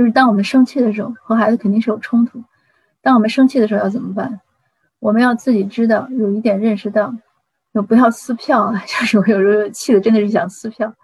[0.00, 2.42] 就是当我们生气的时候，和孩子肯定是有冲突。
[3.02, 4.40] 当我们生气的时候要怎么办？
[4.98, 7.14] 我们要自己知道，有一点认识到，
[7.74, 8.82] 就不要撕票啊！
[8.88, 10.94] 就是我有时候气的真的是想撕票，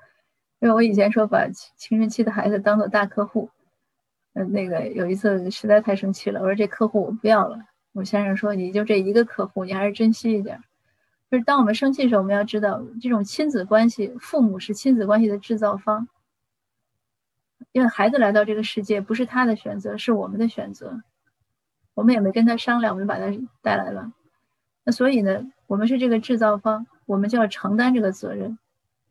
[0.61, 1.47] 因为我以前说把
[1.77, 3.51] 青春期的孩子当做大客户，
[4.33, 7.59] 嗯，那个有一次实在太生气了，我说这客户我不要了。
[7.93, 10.59] 我先生说你就这一个客户，你还是珍惜一点。
[11.31, 16.09] 就是当我们生气的时候，我们要知道，这种亲子关系，父母是亲子关系的制造方，
[17.77, 21.03] 因为孩子来到这个世界不是他的选择，是我们的选择。
[21.93, 23.27] 我们也没跟他商量，我们把他
[23.61, 24.11] 带来了。
[24.83, 28.59] 那所以呢，我们是这个制造方，我们就要承担这个责任。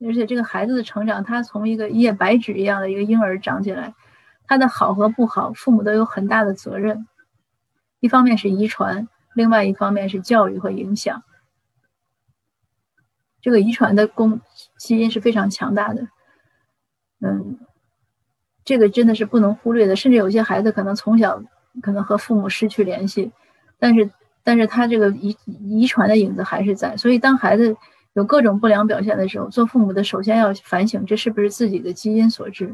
[0.03, 3.93] 而且这个孩子的成长，他从一个一页白纸一样的一个婴儿长起来，
[4.47, 7.07] 他的好和不好，父母都有很大的责任。
[7.99, 11.21] 一方面是遗传，另外一方面是教育和影响。
[13.41, 14.41] 这个遗传的功
[14.79, 16.07] 基因是非常强大的。
[17.19, 17.59] 嗯，
[18.65, 19.95] 这个真的是不能忽略的。
[19.95, 21.41] 甚至有些孩子可能从小。
[21.81, 23.29] 可能和父母失去联系，
[23.77, 24.09] 但是，
[24.45, 26.95] 但是他这个遗遗传的影子还是在。
[26.95, 27.75] 所以，当孩子
[28.13, 32.73] 有各种不良表现的时候，做父母的首先要反省，这是不是自己的基因所致。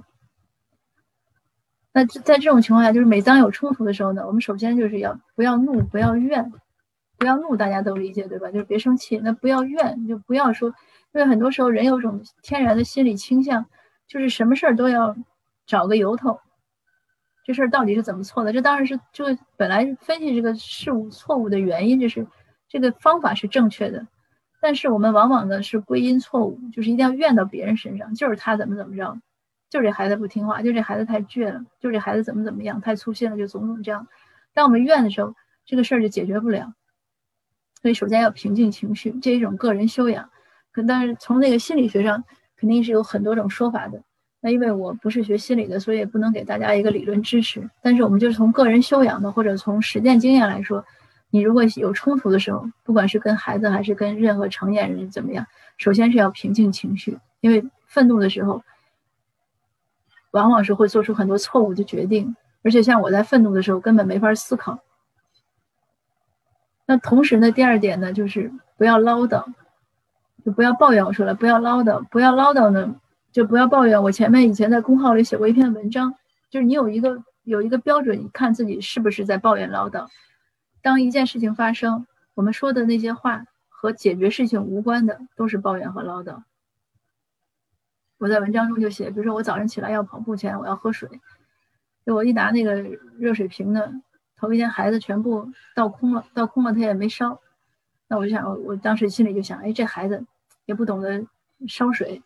[1.94, 6.54] 那在这种情况下，就是每当有冲突的时候呢，我们首先就是要不要怒，不要怨，
[7.18, 8.52] 不要怒，大家都理解对吧？
[8.52, 10.70] 就是别生气，那不要怨，就不要说，
[11.12, 13.66] 因为很多时候人有种天然的心理倾向，
[14.08, 15.16] 就是什么事儿都要
[15.72, 16.42] 找个由头。
[17.46, 18.52] 这事儿到底是怎么错的？
[18.52, 22.28] 这当然是就本来分析这个事物错误的原因，就是
[22.68, 24.06] 这个方法是正确的，
[24.60, 29.22] 但是我们往往呢是归因错误，就是一定要怨到别人身上，就是他怎么怎么着，
[29.70, 34.10] 就这孩子不听话，就这孩子太倔了，就这孩子怎么怎么样，太粗心了，就总总这样。
[34.54, 35.34] 当我们怨的时候，
[35.66, 36.74] 这个事儿就解决不了。
[37.82, 40.30] 所以首先要平静情绪，这一种个人修养。
[40.74, 42.24] 可但是从那个心理学上，
[42.58, 44.04] 肯定是有很多种说法的。
[44.44, 47.70] 那因为我不是学心理的，所以也不能给大家一个理论支持。
[47.82, 50.84] 但是我们就是从个人修养的或者从实践经验来说，
[51.30, 55.46] 你如果有冲突的时候，不管是跟孩子还是跟任何成年人怎么样，
[55.78, 58.64] 首先是要平静情绪，因为愤怒的时候，
[60.32, 64.80] 往往是会做出很多错误的决定，而且像我在愤怒的时候根本没法思考。
[66.88, 69.46] 那同时呢，第二点呢，就是不要唠叨，
[70.44, 71.06] 就不要抱怨。
[71.06, 72.96] 我说了，不要唠叨，不要唠叨呢。
[73.32, 74.02] 就不要抱怨。
[74.02, 76.14] 我前面以前在公号里写过一篇文章，
[76.50, 80.08] 就是你有一个有一个标准，你看自己是不是在抱怨唠叨。
[80.82, 86.44] 当一件事情发生，我们说的那些话和解决事情无关的，都是抱怨和唠叨。
[88.18, 91.10] 我在文章中就写，比如说我早上起来要跑步前，我要喝水，
[92.06, 92.76] 就我一拿那个
[93.18, 94.02] 热水瓶呢，
[94.36, 97.42] 头一天孩子全部倒空了，倒空了他也没烧，
[98.08, 100.24] 那我就想，我当时心里就想，哎，这孩子
[100.66, 101.26] 也不懂得
[101.68, 102.22] 烧水。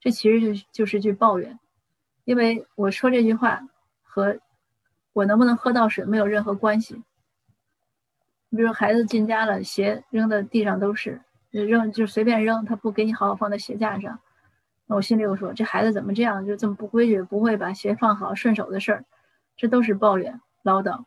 [0.00, 1.58] 这其实就就是句抱怨，
[2.24, 3.60] 因为我说这句话
[4.02, 4.38] 和
[5.12, 7.02] 我能不能喝到水没有任何关系。
[8.48, 14.18] 你比如说孩子进家了，鞋扔的地上都是，扔就随便扔，他不给你好好放在鞋架上，
[14.86, 19.04] 那我心里又说这孩子怎么这样，就这么不规矩，不会把鞋放好顺手的事儿，
[19.56, 21.04] 这都是抱怨唠叨。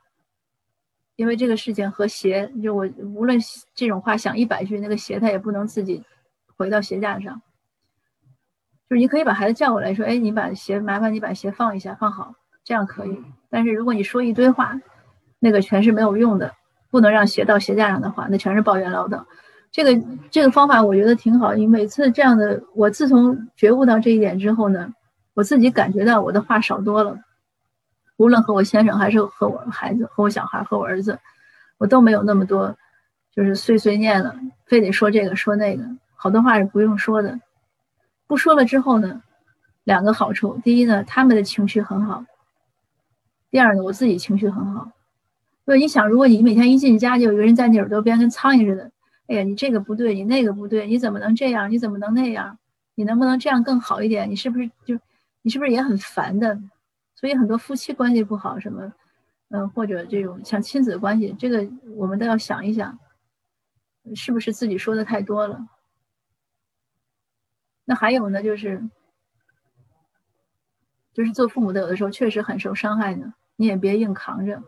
[1.15, 3.39] 因为这个事情和鞋，就我无论
[3.73, 6.03] 这种话想一百句，那个鞋他也不能自己
[6.55, 7.41] 回到鞋架上。
[8.93, 13.17] 就是你可以把孩子叫过来说：“哎，你把鞋麻烦你把鞋放一下，放好，这样可以。
[13.49, 14.79] 但是如果你说一堆话，
[15.39, 16.53] 那个全是没有用的，
[16.91, 19.23] 不能让鞋到鞋架上的话，那全是抱怨唠叨。
[19.71, 21.55] 这个这个方法我觉得挺好。
[21.55, 24.93] 你每次这样的，我自从觉悟到这一点之后呢，
[25.33, 27.17] 我自己感觉到我的话少多了。
[28.17, 31.17] 无论和我先生，还是和我孩子、和我小孩、和我儿子，
[31.79, 32.77] 我都没有那么多
[33.35, 34.35] 就是碎碎念了，
[34.67, 35.83] 非得说这个说那个，
[36.15, 37.35] 好多话是不用说的。”
[38.27, 39.21] 不说了之后呢，
[39.83, 40.59] 两个好处。
[40.63, 42.23] 第一呢，他们的情绪很好；
[43.49, 44.91] 第二呢，我自己情绪很好。
[45.65, 48.91] 因为你想，如果你每天一进家就有个人在你耳朵边跟苍蝇似的，
[49.27, 51.71] 哎呀，你这个不对，你那个不对，你怎么能这样？
[51.71, 52.57] 你怎么能那样？
[52.95, 54.29] 你能不能这样更好一点？
[54.29, 54.99] 你是不是就
[55.41, 56.59] 你是不是也很烦的？
[57.15, 58.91] 所以很多夫妻关系不好，什么
[59.49, 61.65] 嗯，或者这种像亲子关系，这个
[61.95, 62.97] 我们都要想一想，
[64.13, 65.65] 是不是自己说的太多了？
[67.85, 68.81] 那还有呢，就是，
[71.13, 73.33] 就是做父母的有的时候确实很受伤害呢。
[73.55, 74.63] 你也别硬扛着，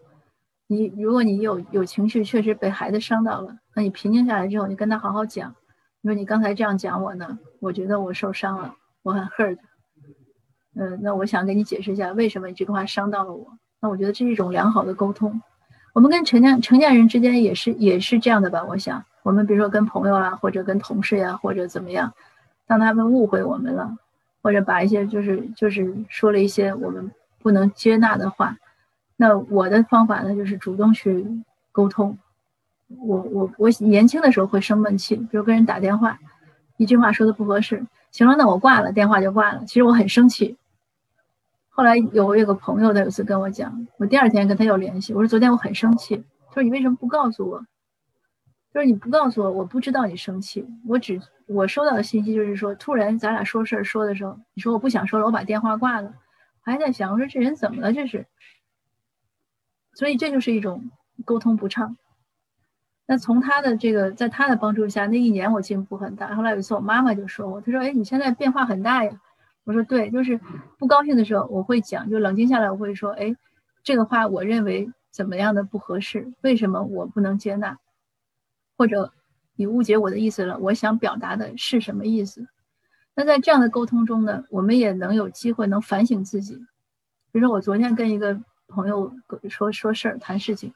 [0.68, 5.56] 你如果你有有情绪，确实被孩子伤到了，那你平静下来之后，你跟他好好讲。
[6.02, 9.58] 你说你刚才这样讲我呢，我觉得我受伤了，我很 hurt。
[10.76, 13.58] 嗯，那我想给你解释一下，为什么你这个话伤到了我？
[13.82, 15.42] 那我觉得这是一种良好的沟通。
[15.94, 18.64] 我们跟成年成年人之间也是也是这样的吧？
[18.64, 22.14] 我想，我们比如说跟朋友啊，或者跟同事呀，或者怎么样。
[22.68, 23.98] 当他们误会我们了，
[24.42, 28.58] 或者把一些就是就是说了一些我们不能接纳的话，
[29.18, 31.26] 那我的方法呢就是主动去
[31.72, 32.18] 沟通。
[32.88, 36.20] 我我我年轻的时候会生闷气，比如跟人打电话，
[36.78, 39.64] 一句话说的不合适，行了，那我挂了，电话就挂了。
[39.66, 40.56] 其实我很生气。
[41.70, 47.66] 后来有有个朋友，他有次跟我讲，我第二天跟他有联系，我说昨天我很生气，他说你为什么不告诉我？
[48.76, 56.14] 就是你不告诉我，我不知道你生气，我只我收到的信息就是说，突然咱俩说事儿说的时候，你说我不想说了，我把电话挂了，
[56.62, 58.28] 还在想我说这人怎么了这是？
[59.94, 60.92] 所以这就是一种
[61.24, 61.96] 沟通不畅。
[63.06, 66.36] 那从他的这个，在他的帮助下，那一年我进步很大。
[66.36, 69.22] 后来有一次，我妈妈就说我，她说：“哎，你现在变化很大呀。”
[69.64, 70.38] 我说：“对，就是
[70.78, 73.34] 不高兴的时候，我会讲，就冷静下来，我会说：‘哎，
[73.86, 76.34] 这个话我认为怎么样的不合适？
[76.42, 77.78] 为什么我不能接纳？
[78.78, 79.12] 或者
[79.56, 80.58] 你误解我的意思了？
[80.60, 82.48] 我想表达的是什么意思？’
[83.16, 86.56] 那在这样的沟通中呢，我们也能有机会能反省自己。
[87.32, 88.38] 比如说，我昨天跟一个
[88.68, 89.14] 朋友
[89.50, 90.74] 说说事儿、谈事情，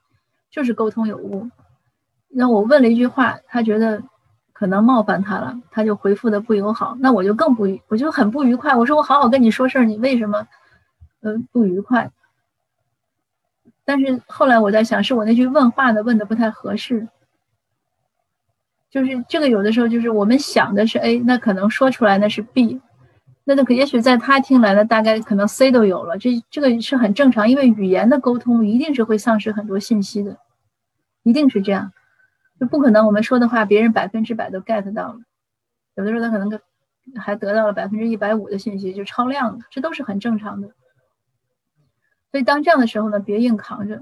[0.49, 1.49] 就是沟通有误。”
[2.31, 4.01] 那我问了一句话，他觉得
[4.53, 8.75] 可能冒犯他了，他就回复的不友好，那我就更不，我就很不愉快。
[8.75, 10.47] 我说我好好跟你说事儿，你为什么，
[11.21, 12.11] 呃，不愉快？
[13.83, 17.07] 但是后来我在想，是我那句问话的问的不太合适，
[18.89, 22.81] 就是这个有的时候就是我们想的是 A，那可能说出来那是 B，
[23.43, 30.37] 那那可也许在他听来呢，大概可能 C 都有了，这这个是很正常，因为语言的沟通一定是会丧失很多信息的，
[31.23, 31.91] 一定是这样。
[32.59, 35.19] 就不可能，我们说的话别人百分之百都 get 到了，
[35.95, 36.59] 有的时候他可能
[37.15, 40.67] 还得到了百分之一百五的信息，就超量了，这都是很正常的。
[42.31, 44.01] 所以当这样的时候呢，别硬扛着。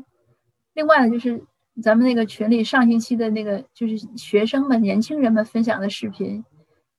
[0.74, 1.44] 另外呢，就是
[1.82, 6.44] 咱们那个群里上星期的那个，就是学生们、年轻人们分享的视频，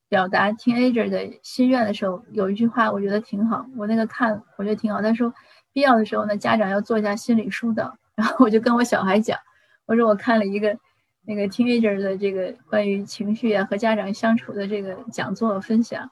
[0.08, 5.02] 表达 teenager 的心愿的时候，有一句话我觉得挺好，我那个看我觉得挺好。
[5.02, 5.32] 他说，
[5.72, 7.96] 必要的时候呢，家长要做一下心理疏导。
[8.16, 9.38] 然后我就跟我小孩讲，
[9.86, 10.78] 我说我看了一个。
[11.26, 16.10] 那个 teenager 的这个关于情绪啊和家长相处的这个讲座分享，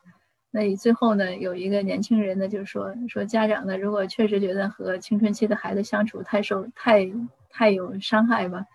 [0.51, 7.11] 那最后呢有一个年轻人呢就说说家长呢如果确实觉得和青春期的孩子相处太受太
[7.57, 8.67] 太有伤害吧，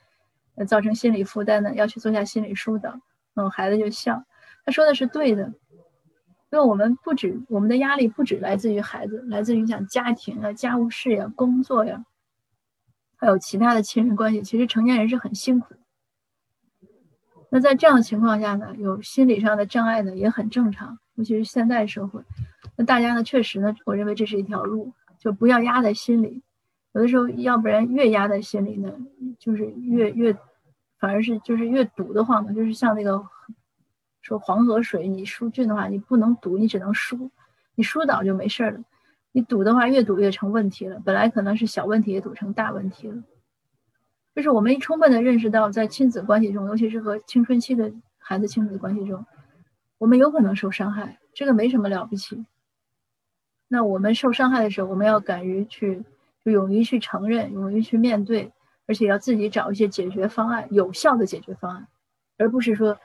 [0.67, 2.99] 造成心理负担呢要去做下心理疏导。
[3.35, 4.23] 嗯，孩子就笑，
[4.65, 5.43] 他说的是对的，
[6.49, 12.03] 因为我们不止我们的压力不止来自于孩子，来自于像家庭啊、家务事呀、工作呀，
[13.17, 14.41] 还有其他的亲人关系。
[14.41, 15.75] 其实成年人是很辛苦。
[17.51, 22.19] 那在这样的情况下呢，有心理上的障碍呢也很正常，尤其是现代社会。
[22.75, 26.41] 那大家呢，确实呢，我认为这是一条路，就不要压在心里。
[26.93, 28.93] 有的时候，要不然越压在心里呢，
[29.39, 30.33] 就是越越，
[30.99, 32.51] 反而是就是越堵得慌嘛。
[32.51, 33.25] 就是像那个
[34.21, 37.31] 说黄河水，你疏浚的话，你不能堵，你只能疏，
[37.75, 38.79] 你疏导就没事了。
[39.31, 40.99] 你堵的话，越堵越成问题了。
[41.05, 43.23] 本来可能是小问题，也堵成大问题了。
[44.35, 49.25] 就是我们充分的认识到，在亲子关系中，尤其是和青春期的孩子亲子关系中，
[49.97, 52.45] 我们有可能受伤害，这个没什么了不起。
[53.69, 56.03] 那我们受伤害的时候，我们要敢于去，
[56.43, 58.51] 就勇于去承认，勇于去面对，
[58.87, 61.87] 而且要自己找一些解决方案，有效的解决方案，
[62.37, 62.97] 而不是说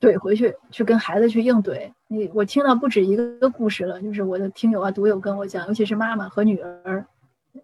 [0.00, 1.92] 怼回去，去跟孩子去硬怼。
[2.06, 7.06] 你我听到不止一个故事了，就是我的听友啊、读友跟我讲，尤其是妈妈和女儿。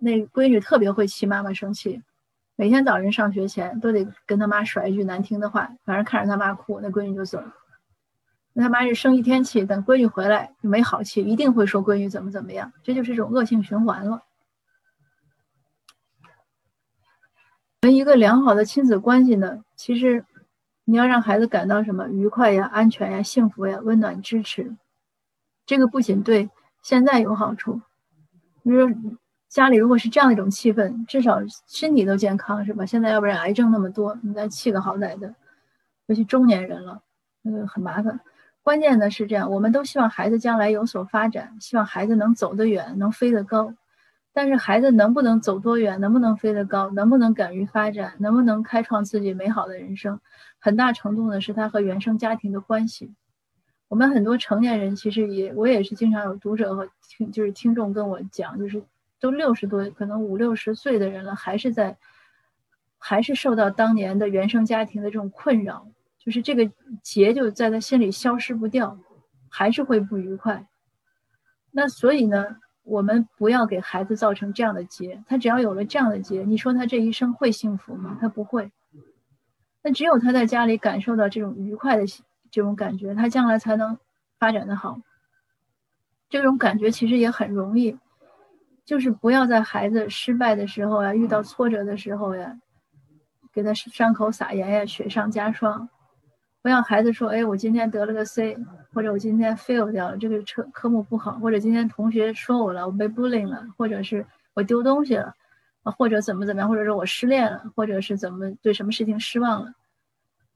[0.01, 2.03] 那闺女特别会气妈妈生气，
[2.57, 7.53] 每天早晨上学前都得跟他妈甩一句难听的话，反正看着他妈哭，那闺女就走了。
[8.55, 14.23] 那他妈是生一天气，等闺女回来就没好气，一定会说闺女怎么怎么样，这就是一种恶性循环了。
[17.83, 20.25] 一个良好的亲子关系呢，其实
[20.85, 24.75] 你要让孩子感到什么愉快呀、安全呀、幸福呀、温暖支持，
[25.67, 26.49] 这个不仅对
[26.81, 27.83] 现在有好处，
[28.63, 28.89] 你说。
[29.47, 32.85] 家里如果是这样一种气氛，至少身体都健康，是吧？
[32.85, 35.33] 现在要不然癌症那么多，你再气个好歹的，
[36.07, 37.01] 尤其中年人了，
[37.43, 38.19] 那个很麻烦。
[38.65, 43.75] 关键的是这样，我们都希望孩子将来有所发展，希望孩子能走得远，能飞得高。
[44.33, 50.19] 但是孩子能不能走多远，能不能飞得高，能不能敢于发展，能不能开创自己美好的人生，
[50.59, 53.15] 很大程度呢是他和原生家庭的关系。
[53.89, 58.83] 我们很多成年人其实也，我也是经常有读者和听，就是听众跟我讲，就是。
[59.21, 61.97] 都六十多，可能五六十岁的人了，还是在，
[62.99, 65.87] 还是受到当年的原生家庭的这种困扰，
[66.25, 66.71] 就是这个
[67.03, 68.99] 结就在他心里消失不掉，
[69.51, 70.67] 还是会不愉快。
[71.71, 78.17] 那所以呢，我们不要给孩子造成这样的结，他只要有了这样的结，你说他这一生会幸福吗？
[78.21, 78.73] 他不会。
[79.83, 82.05] 那只有他在家里感受到这种愉快的
[82.51, 83.99] 这种感觉，他将来才能
[84.39, 84.99] 发展的好。
[86.31, 87.99] 这种感觉其实也很容易。
[88.87, 92.59] 就是不要在孩子失败的时候呀，遇到挫折的时候呀，
[93.53, 95.89] 给他伤口撒盐呀，雪上加霜。
[96.65, 98.57] 不要孩子说，哎，我今天得了个 C，
[98.95, 105.35] 或者我今天 fail 掉了这个车科目不好，或者今天同学说我了，我被 bullying 了，或者是我丢东西了，
[105.83, 109.75] 或者怎么怎么样，或者说我失恋了，或者是怎么对什么事情失望了。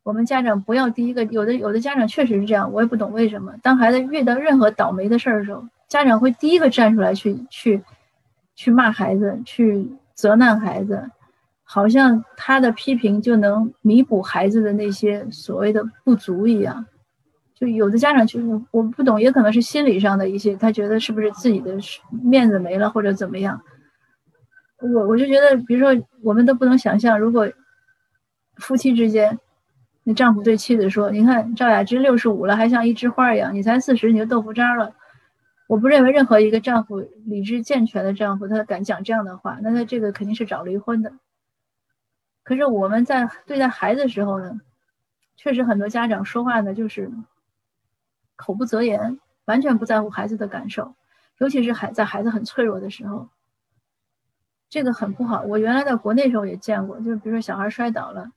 [0.03, 3.55] 我们家长不要第一个，有的有的家长确实是这样，我也不懂为什么。
[3.62, 7.85] 当孩子遇到任何倒霉的事儿的时候，家长会第一个站出来去去。
[8.55, 11.09] 去骂孩子，去责难孩子，
[11.71, 16.87] 好像他的批评就能弥补孩子的那些所谓的不足一样。
[17.55, 21.77] 就有的家长就是我不懂，也可能是心理上的一些，他觉得是不是自己的
[22.23, 23.61] 面子没了或者怎么样。
[24.81, 27.47] 我我就觉得，比如说我们都不能想象，如果
[28.57, 29.39] 夫妻之间，
[30.05, 34.95] 那丈夫对妻子说：“你看赵雅芝六十五了，还像一枝花一样，你才四十你就豆腐渣了。”
[35.69, 41.13] 我不认为任何一个丈夫理智健全的丈夫，他敢讲这样的话，那他这个肯定是找离婚的。
[42.49, 44.59] 可是我们在对待孩子的时候呢，
[45.37, 47.12] 确实很多家长说话呢就是
[48.37, 50.95] 口不择言，完全不在乎孩子的感受，
[51.40, 53.28] 尤其是孩在孩子很脆弱的时候，
[54.71, 55.43] 这个很不好。
[55.43, 58.31] 我原来在国内时候也见过，就是比如说小孩摔倒了。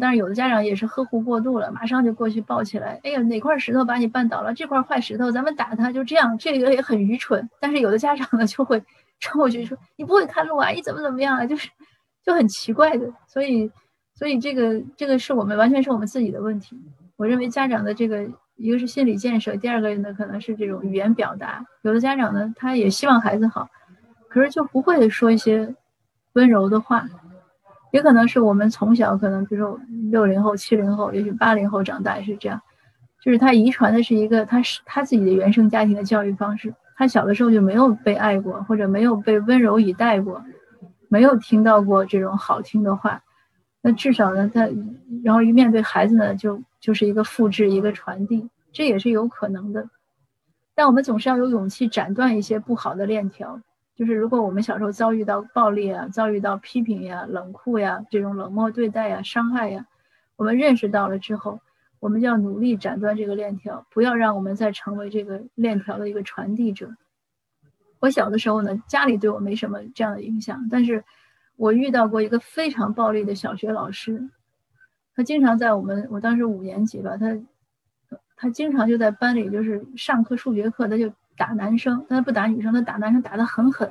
[0.00, 2.98] 但是有的家长也是呵护过度了，马上就过去抱起来。
[3.04, 4.52] 哎呀，哪块石头把你绊倒了？
[4.52, 7.48] 这块坏石头，咱们打他，就这样，这个也很愚蠢。
[7.60, 8.82] 但是有的家长呢，就会
[9.20, 10.70] 冲过去说：“你不会看路啊？
[10.70, 11.70] 你怎么怎么样啊？”就是
[12.24, 13.06] 就很奇怪的。
[13.26, 13.70] 所以，
[14.14, 16.76] 所以这个这个是我们完全是我们自己的问题。
[17.16, 18.26] 我认为家长的这个
[18.56, 21.64] 一个是心理建设，第二个呢可能是这种语言表达。
[21.82, 23.68] 有的家长呢，他也希望孩子好，
[24.28, 25.74] 可是就不会说一些
[26.32, 27.06] 温柔的话。
[27.92, 32.60] 也可能是我们从小可能，比如说六零后、七零后，也许八零后长大也是这样，
[33.22, 40.42] 就是他遗传的是一个他是他自己的原生家庭的教育方式，他小的时候就没有被爱过，或者没有被温柔以待过，
[41.14, 43.22] 没有听到过这种好听的话，
[43.80, 44.68] 那至少呢，他
[45.22, 49.88] 然后一面对孩子呢，就就是一个复制，一个传递，这也是有可能的，
[50.74, 53.60] 但我们总是要有勇气斩断一些不好的链条。
[53.94, 59.86] 就是如果我们小时候遭遇到暴力啊，遭遇到批评呀、冷酷呀、这种冷漠对待呀、伤害呀，
[60.34, 61.60] 我们认识到了之后，
[62.00, 66.90] 我们就要努力斩断这个链条，不要让我们再成为这个链条的一个传递者。
[68.04, 71.02] 我小的时候呢，家里对我没什么这样的影响，但是
[71.56, 74.28] 我遇到过一个非常暴力的小学老师，
[75.14, 77.38] 他经常在我们，我当时五年级吧，他
[78.36, 81.10] 他经常就在班里，就是上课数学课，他就。
[81.36, 83.90] 打男生，他不打女生，他打男生打得很狠，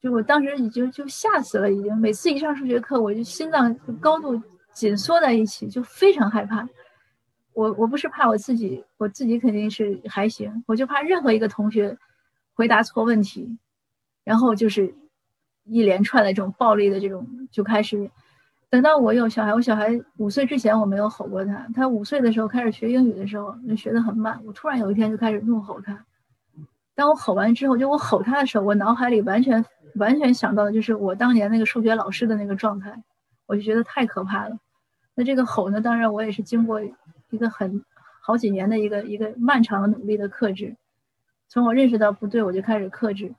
[0.00, 4.42] 就我当时已经就吓死了，已经每次一上数学课，我就心脏高度
[4.72, 6.68] 紧缩在一起，就非常害怕。
[7.54, 11.96] 我我不是怕我自己，我自己肯定是还行，我就怕任何一个同学
[12.54, 13.58] 回答错问题，
[14.24, 14.94] 然后就是
[15.64, 18.10] 一连串的这种暴力的这种就开始。
[18.70, 26.06] 等到我有小孩，我小孩五岁之前我没有吼过他，他五岁的时候开始学英语的时候，就学得很慢，我突然有一天就开始怒吼他。
[26.94, 29.62] 当我吼完之后，就我吼他的时候，我脑海里完全
[29.96, 33.02] 完全想到的就是我当年那个数学老师的那个状态，
[33.44, 34.58] 我就觉得太可怕了。
[35.14, 36.80] 那这个吼呢，当然我也是经过
[37.28, 37.84] 一个很
[38.22, 40.74] 好几年的一个一个漫长的努力的克制。
[41.52, 43.34] 从我认识到不对，我就开始克制，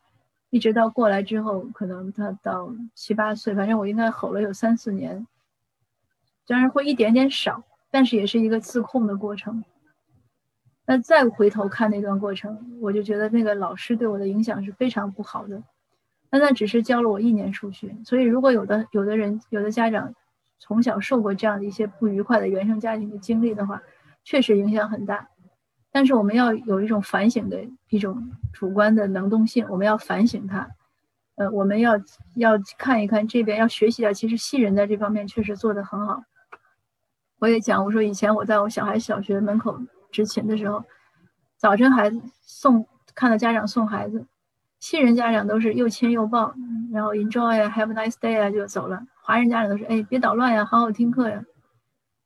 [0.51, 5.25] 一直到过来之后，可能他到七八岁，反正我应该吼了有三四年，
[6.45, 9.63] 当然会一点点少，但是也是一个自控的过程。
[10.85, 15.63] 那再回头看那段过程，我就觉得那个老师对我的影响是非常不好的。
[16.29, 20.13] 那他只是教了我一年数学，所以如果有的有的人有的家长
[20.59, 23.81] 从小受过这样的一些不愉快的原生家庭的经历的话，
[24.23, 25.29] 确实影响很大。
[25.93, 30.67] 但是我们要有一种反省的一种主观的能动性，我们要反省他。
[31.35, 31.93] 呃，我们要
[32.35, 34.11] 要看一看这边，要学习一下。
[34.11, 36.23] 其实西人在这方面确实做得很好。
[37.39, 39.79] 我也讲，我说以前我在我小孩小学门口。
[40.11, 40.83] 执勤的时候，
[41.57, 42.85] 早晨孩子送
[43.15, 44.27] 看到家长送孩子，
[44.79, 46.53] 新人家长都是又亲又抱，
[46.91, 49.01] 然后 enjoy 啊，have a nice day 啊就走了。
[49.23, 51.43] 华人家长都是哎别捣乱呀，好好听课呀。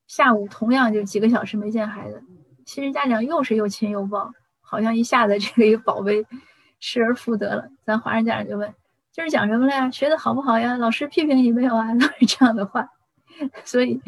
[0.05, 2.21] 下午同样就几个小时没见孩子，
[2.67, 4.31] 其实家长又是又亲又抱，
[4.61, 6.25] 好像一下子这个一个宝贝
[6.79, 7.69] 失而复得了。
[7.85, 8.71] 咱华人家长就问
[9.13, 9.89] 今儿讲什么了呀？
[9.89, 10.75] 学的好不好呀？
[10.75, 11.93] 老师批评你没有啊？
[11.95, 12.87] 都是这样的话，
[13.63, 13.99] 所以。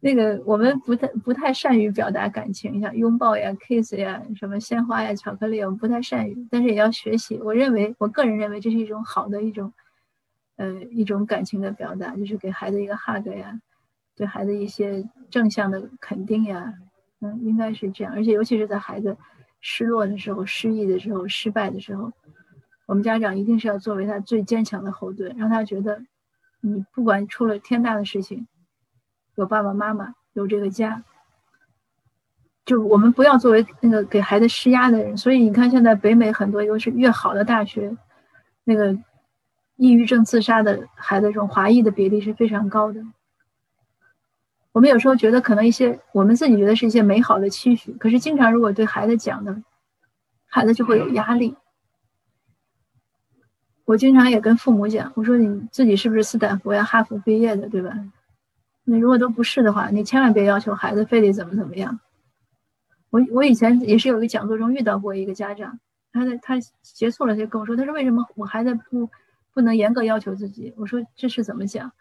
[0.00, 7.40] 那个我们不太不太善于表达感情，像拥抱呀、kiss 呀、什么鲜花呀、巧克力，我们不太善于，但是也要学习。
[7.42, 9.72] 我认为，我个人认为这是一种好的一种，
[10.56, 13.58] 呃，一种感情的表达，就是给孩子一个 hug 呀，
[14.14, 16.74] 对孩子一些正向的肯定呀，
[17.24, 18.12] 嗯，应该是这样。
[18.12, 19.16] 而且尤其是在孩子
[19.62, 22.12] 失落的时候、失意的时候、失败的时候，
[22.84, 26.02] 我们家长一定是要作为他最坚强的后盾，让他觉得，
[26.60, 28.46] 你不管出了天大的事情，
[29.36, 31.02] 有爸爸妈妈，有这个家。
[32.66, 35.16] 就我们不要作为那个给孩子施压的人。
[35.16, 37.96] 所以你看，现在北美很多尤其是越好的大学，
[38.64, 38.92] 那个
[39.76, 43.02] 抑郁症自杀的孩子，这种华裔的比例是非常高的。
[44.74, 49.62] 我们有时候觉得可能一些我们自己觉得是一些美好的期许，可是经常如果对孩子讲的，
[50.46, 51.54] 孩子就会有压力。
[53.84, 57.94] 我经常也跟父母讲，我说你自己是不是斯坦福呀、哈佛毕业的，对吧？
[58.82, 62.00] 你如果都不是的话，你千万别要求孩子非得怎么怎么样。
[63.10, 65.78] 我我以前也是有一个讲座中遇到过一个家长，
[66.12, 69.08] 他在他结束了，就跟我说，他说为什么我孩子不
[69.52, 70.74] 不能严格要求自己？
[70.76, 71.92] 我说这是怎么讲？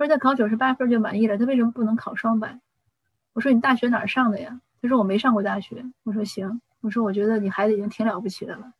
[0.00, 2.58] 他说他考九十八分就满意了，他为什么不能考双百？
[3.34, 4.58] 我说你大学哪儿上的呀？
[4.80, 5.84] 他说我没上过大学。
[6.04, 8.72] 我说行，我说我觉得你孩子已经挺了不起的了。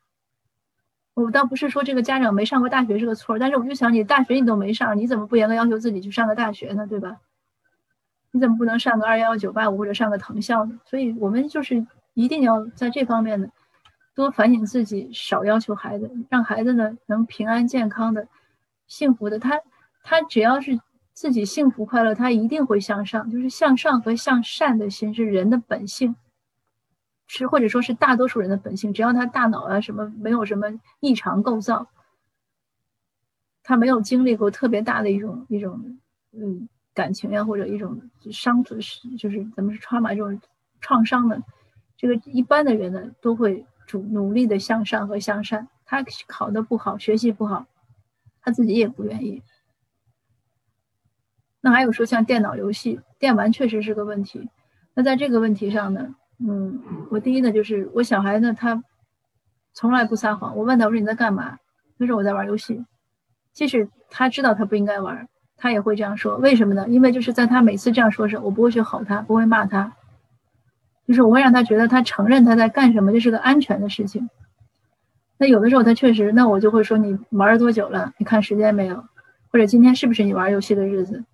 [1.13, 6.87] 我倒不是说这个家长没上过大学是个错，但是我就想你大学你都没上，你怎么不严格要求自己去上个大学呢？
[6.87, 7.19] 对吧？
[8.31, 10.81] 你怎么不能上个二幺幺九八五或者上个藤校呢？
[10.87, 13.49] 所以我们就是一定要在这方面呢
[14.15, 18.27] 多反省自己，少要求孩子，让孩子呢能平安健康的、
[18.87, 19.39] 幸福的。
[19.39, 19.61] 他
[20.03, 20.81] 他只要是
[21.13, 23.31] 自己幸福快乐，他一定会向上。
[23.31, 26.17] 就是向上和向善的心是人的本性。
[27.33, 31.87] 是或者说是大多数人的本性，只要他大脑啊什么没有什么异常构造，
[33.63, 36.01] 他没有经历过特别大的一种一种
[36.33, 40.41] 嗯感情呀或者一种伤就是就是怎么是 trauma 这种
[40.81, 41.41] 创伤的，
[41.97, 45.69] 这个一般的人呢都会主努力的向上和向善。
[45.85, 47.67] 他考的不好，学习不好，
[48.43, 49.41] 他自己也不愿意。
[51.61, 54.49] 那还有说像电脑游戏，电玩确实是个问题。
[54.95, 56.15] 那在这个问题上呢？
[56.39, 58.83] 嗯，我第一呢，就是我小孩呢，他
[59.75, 60.57] 从来不撒谎。
[60.57, 61.59] 我问他，我说你在干嘛？
[61.99, 62.85] 他说我在玩游戏。
[63.53, 66.37] 即使他知道他不应该玩，他也会这样说。
[66.39, 66.89] 为什么呢？
[66.89, 69.93] 因为就是在他每次这样说时，我不会去吼他，不会骂他，
[71.07, 74.31] 就是我会让他觉得他承认他在干什么，这是个安全的事情。
[75.37, 78.15] 那有的时候他确实，那我就会说你玩了多久了？
[78.19, 79.05] 你看时间没有？
[79.53, 81.25] 或者今天是不是你玩游戏的日子？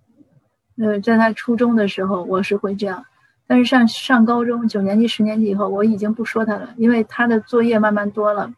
[0.78, 3.04] 呃，在他初中的时候，我是会这样。
[3.46, 8.52] 但是上上高中九年级、十年级以后，我已经不说他了，因为他的作业慢慢多了，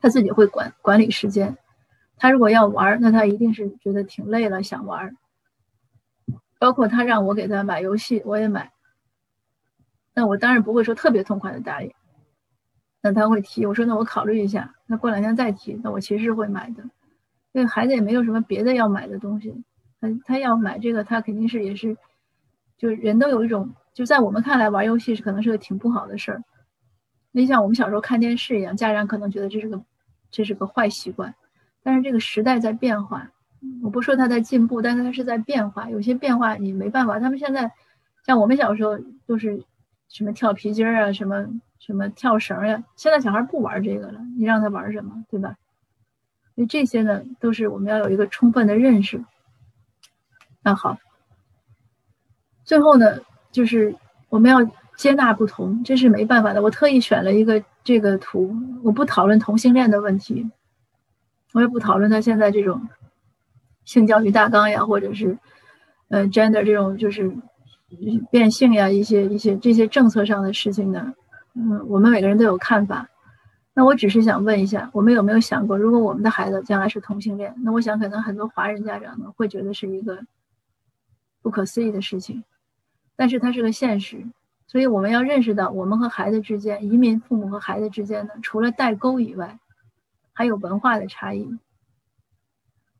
[0.00, 1.56] 他自己会管管理时间。
[2.16, 5.16] 他如果要玩，那他一定是觉得挺累了，想玩。
[6.58, 8.72] 包括他让我给他买游戏，我也买。
[10.14, 11.92] 那我当然不会说特别痛快的答应。
[13.02, 14.74] 那他会提，我说那我考虑一下。
[14.86, 16.82] 那过两天再提，那我其实是会买的。
[17.52, 19.54] 因为孩子也没有什么别的要买的东西，
[20.06, 21.96] 他他要买这个，他肯定是也是。
[22.78, 26.44] 就是人都有一种，就在我们看来玩游戏是可能是个挺不好的事儿。
[27.32, 29.82] 那像我们小时候看电视一样，家长可能觉得这是个
[30.30, 31.34] 这是个坏习惯。
[31.82, 33.30] 但是这个时代在变化，
[33.82, 35.88] 我不说它在进步，但是它是在变化。
[35.88, 37.18] 有些变化你没办法。
[37.18, 37.72] 他们现在
[38.26, 39.64] 像我们小时候都是
[40.10, 45.56] 什么跳皮筋儿啊，什么什么跳绳呀，现在小孩不玩这个了，你让他玩什么，对吧？
[46.54, 49.24] 所以这些呢，都是我们要有一个充分的认识。
[50.66, 50.98] 那好。
[52.64, 53.20] 最后呢，
[53.52, 53.94] 就是
[54.28, 56.60] 我们要接纳不同，这是没办法的。
[56.60, 58.52] 我特意选了一个这个图，
[58.82, 60.50] 我不讨论同性恋的问题，
[61.52, 62.88] 我也不讨论他现在这种
[63.84, 65.38] 性教育大纲呀，或者是
[66.08, 67.32] 呃 gender 这种就是
[68.32, 71.14] 变性呀一些一些这些政策上的事情呢。
[71.54, 73.08] 嗯，我们每个人都有看法。
[73.72, 80.18] 那我只是想问一下，我们有没有想过，如果我们的孩子将来是同性恋，那我想可能很多华人家长呢会觉得是一个
[81.46, 82.42] 不可思议的事情。
[83.14, 84.26] 但是它是个现实，
[84.66, 89.60] 所以我们要认识到，我们和孩子之间，移民父母和孩子之间呢，除了代沟以外，
[90.32, 91.56] 还有文化的差异。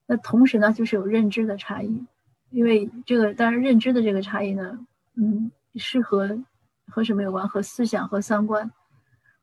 [0.07, 2.07] 那同时呢，就是有认知的差异，
[2.51, 4.79] 因为这个当然认知的这个差异呢，
[5.17, 6.39] 嗯，是和
[6.87, 7.49] 和什么有关？
[7.49, 8.71] 和思想和三观，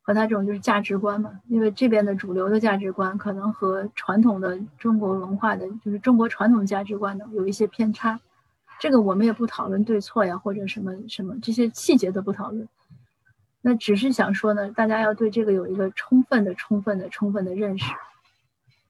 [0.01, 1.41] 和他这种就是价值观嘛。
[1.49, 8.17] 因为这边的主流的价值观可能和传统的中国文化的，就是中国传统价值观呢，有一些偏差。
[8.83, 12.67] 这个我们也不讨论对错呀，或者什么什么这些细节都不讨论。
[13.61, 17.89] 那只是想说呢，大家要对这个有一个充分的、充分的、充分的认识，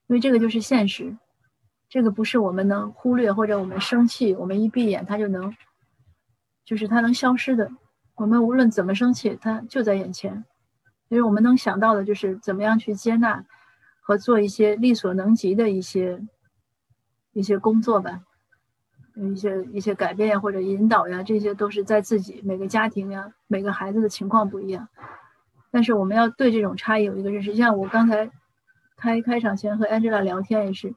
[0.08, 1.16] 因为这个就是现实，
[1.90, 5.56] 这个不是我们能忽略或者我们生气，我们一闭眼它就能，
[6.66, 7.70] 就是它能消失的。
[8.16, 10.44] 我们无论怎么生气，它就在眼前，
[11.08, 13.46] 所以我们能想到的就是怎么样去接纳
[14.02, 16.20] 和做一些力所能及的一些
[17.34, 18.22] 一些工作吧。
[19.16, 24.88] 一些一些改变，或者引导呀，这些都是在自己每个家庭呀，每个孩子的情况不一样。
[25.72, 27.56] 但是我们要对这种差异有一个认识。
[27.56, 28.30] 像我刚才
[28.98, 30.94] 开开场前和 Angela 聊天也是，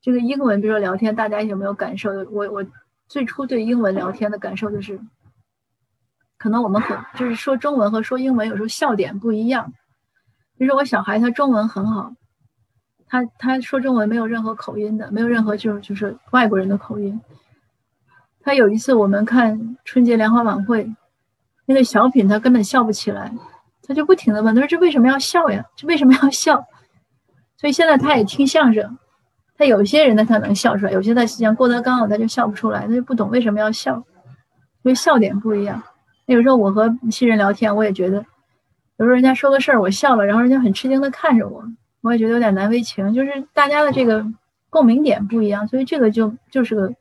[0.00, 2.10] 这个英文比如说聊天，大家有没有感受？
[2.30, 2.64] 我我
[3.08, 5.00] 最初对英文聊天的感受就是，
[6.38, 9.72] 可能我们很就是说中文和说英文有时候笑点不一样。
[10.56, 12.12] 比如说我小孩他中文很好，
[13.08, 17.20] 他他说中文没有任何口音的，没有任何就是就是外国人的口音。
[18.40, 20.94] 他有一次我们看春节联欢晚会，
[21.66, 23.32] 那个小品他根本笑不起来。
[23.86, 25.64] 他就不停的问，他说：“这为什么要笑呀？
[25.74, 26.62] 这为什么要笑？”
[27.56, 28.98] 所以现在他也听相声，
[29.56, 33.96] 他有些人呢他能笑出来，有些他像郭德纲他就笑不出来，他就不懂为什么要笑，
[34.82, 35.82] 因为笑点不一样。
[36.26, 38.18] 有时候我和新人聊天，我也觉得，
[38.98, 41.64] 有时候人家说个事儿我笑了，然后人家很吃惊的看着我，
[42.00, 43.12] 我也觉得有点难为情。
[43.14, 44.26] 就是大家的这个
[44.70, 46.94] 共鸣点不一样，所以这个就就是个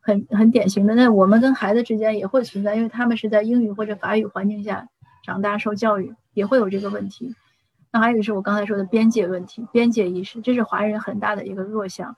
[0.00, 0.94] 很很典型的。
[0.94, 4.88] 那我们跟孩子之间也会存在，因为他们是在英语或者法语环境下。
[5.24, 7.36] 长大受教育也会有这个问题，
[7.92, 12.16] 那还有就是我刚才说的边界问题、边界意识，这是华人很大的一个弱项。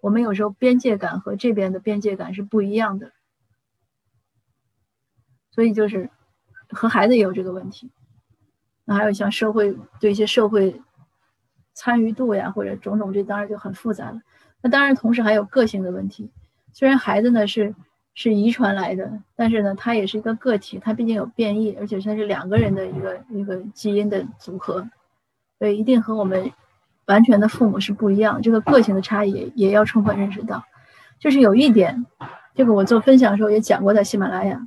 [0.00, 3.12] 我们有时候边界感和这边的边界感是不一样的，
[5.50, 6.08] 所以就是
[6.70, 7.90] 和孩子也有这个问题。
[8.86, 10.80] 那还有像社会对一些社会
[11.76, 14.20] 参与度呀，或者种种，这当然就很复杂了。
[14.60, 16.28] 那当然同时还有个性的问题，
[16.72, 17.72] 虽然孩子呢是。
[18.18, 24.88] 是遗传来的，但是呢，他也是一个个体，他毕竟有变异，而且他是两个人的一个一个基因的组合，
[25.58, 26.50] 所以一定和我们
[27.04, 28.40] 完全的父母是不一样。
[28.40, 30.64] 这个个性的差异也要充分认识到。
[31.18, 32.06] 就是有一点，
[32.54, 34.66] 这个我做分享的时候也讲过，在喜马拉雅，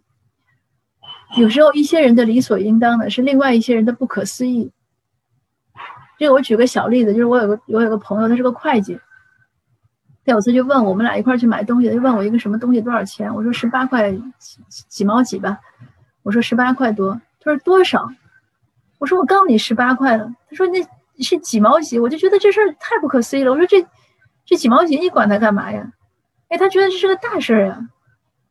[1.36, 4.72] 有时候一些人的理所应当的是另外一些人的不可思议。
[6.20, 9.00] 这个我举个小例子，就是我有个我有个朋友，他是个会计。
[10.26, 13.34] 他有次就问我们俩一块去买东西，就问我一个什么东西多少钱？
[13.34, 15.58] 我说十八块几几毛几吧。
[16.22, 17.20] 我说十八块多。
[17.40, 18.06] 他说多少？
[18.98, 20.30] 我说我告诉你十八块了。
[20.50, 20.86] 他说那
[21.24, 21.98] 是几毛几？
[21.98, 23.52] 我就觉得这事儿太不可思议了。
[23.52, 23.88] 我说这
[24.46, 25.90] 这几毛几你管它干嘛呀？
[26.50, 27.80] 哎，他觉得这是个大事儿呀。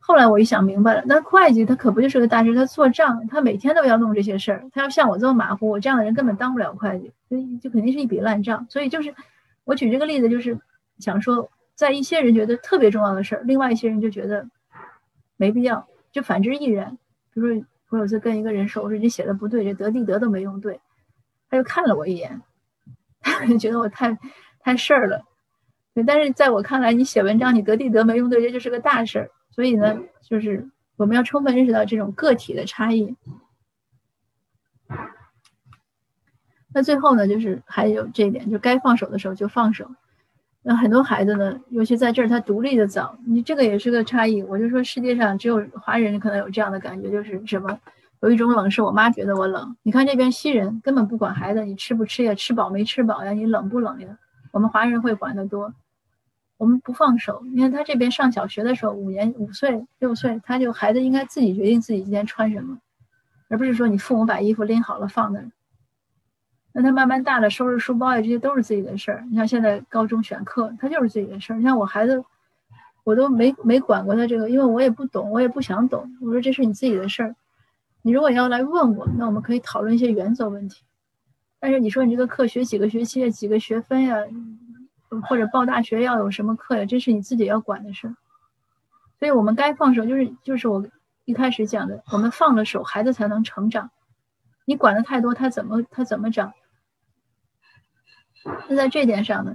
[0.08, 2.54] 后来我一想明白了，那会计他可不就是个大事？
[2.54, 4.64] 他做账，他每天都要弄这些事儿。
[4.72, 8.66] 他要像我这么马虎，我这样的人根本当不了会计，所以就肯定是一笔烂账。
[8.70, 9.14] 所以就是
[9.64, 10.58] 我举这个例子，就是
[10.98, 11.50] 想说。
[11.74, 14.48] 在一些人觉得特别重要的事儿，另外一些人就觉得
[15.36, 16.98] 没必要，就反之亦然。
[17.32, 20.80] 比如说，我有次跟一个人说：“我说你写的不对，这得地得都没用对。”
[21.48, 22.42] 他就看了我一眼，
[23.22, 24.18] 他就觉得我太
[24.58, 25.22] 太事儿了。
[26.04, 29.30] 但是在我看来，你写文章你得地得没用对，这就是个大事儿。
[29.58, 33.16] 所以呢，就是我们要充分认识到这种个体的差异。
[36.72, 39.90] 那最后呢，就是还有这一点，就该放手的时候就放手。
[40.62, 44.44] 那很多孩子呢，尤其在这儿，他独立的早，你这个也是个差异。
[44.44, 47.76] 我就说，世界上只有华人可能有这样的感觉，就是什么，
[48.20, 49.76] 有一种冷是我妈觉得我冷。
[49.82, 54.18] 你看这边西人根本不管孩子，你吃不吃呀，吃饱没吃饱呀，你冷不冷呀？
[54.52, 55.74] 我们华人会管得多，
[56.58, 57.42] 我们不放手。
[57.54, 62.78] 你看他这边上小学的时候，五年五岁六岁，他就孩子应该自己决定自己今天穿什么，
[63.48, 65.50] 而不是说你父母把衣服拎好了放那儿。
[66.72, 69.24] 那他慢慢大了，收拾书包呀，这些都是自己的事儿。
[69.30, 71.56] 你像现在高中选课，他就是自己的事儿。
[71.56, 72.22] 你像我孩子，
[73.04, 76.12] 我都没没管过他这个，因为我也不懂，我也不想懂。
[76.20, 77.36] 我说这是你自己的事儿，
[78.02, 80.84] 你如果要来问我，那我们可以讨论一些原则问题。
[81.58, 84.16] 但是你说你这个课学几个学期、几个学分呀，
[85.28, 88.14] 或者报大学要有什么课呀，这是你自己要管的事。
[89.18, 90.86] 所以我们该放手，就是就是我
[91.24, 93.90] 一开始讲的，我们放了手，孩子才能成长。
[94.64, 96.52] 你管的太多，他怎么他怎么长？
[98.68, 99.54] 那在这点上呢，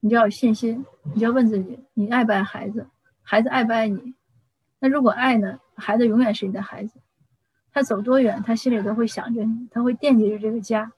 [0.00, 2.86] 你就要有信心，你就要问自己：你爱不爱孩子？
[3.22, 4.14] 孩子爱不爱你？
[4.78, 5.58] 那如果爱呢？
[5.74, 7.00] 孩子永远是你的孩子，
[7.72, 10.90] 他走多远，他心里都会想着你，他会惦记着这个家。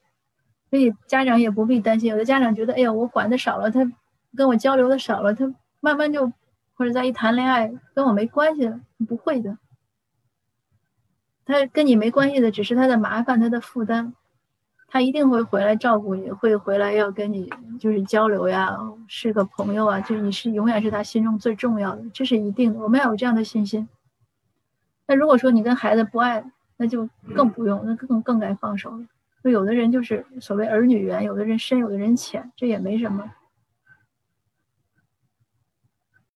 [0.71, 2.11] 所以家长也不必担心。
[2.11, 3.91] 有的家长觉得：哎呀，我管的少了，他
[4.37, 6.33] 跟我交流的少了，他慢慢就
[6.75, 8.81] 或者再一谈恋爱跟我没关系了。
[9.07, 9.57] 不会的，
[11.45, 14.13] 他跟你没关系的，只是他的麻烦，他的负担。
[14.91, 18.75] 他一定会回来照顾你，会回来要跟你就是交流呀，
[19.07, 22.81] 是个朋友啊，就你是永远是他心中最重要的，这是一定的。
[22.81, 23.87] 我们要有这样的信心。
[25.07, 26.43] 那如果说你跟孩子不爱，
[26.79, 29.07] 那就更不用，那更更该放手了。
[29.43, 33.31] 就有的人就是所谓儿女缘，有的人深，有的人浅，这也没什么。